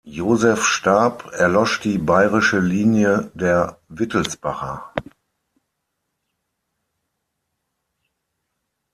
[0.03, 4.91] Joseph starb, erlosch die bayerische Linie der Wittelsbacher.